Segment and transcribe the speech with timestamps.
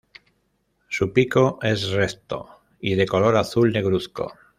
[0.89, 4.33] Su pico es recto y de color azul negruzco.